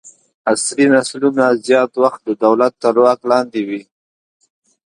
[0.51, 3.81] عصري نسلونه زیات وخت د دولت تر واک لاندې وو.